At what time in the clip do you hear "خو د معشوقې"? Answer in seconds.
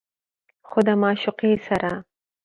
0.67-1.51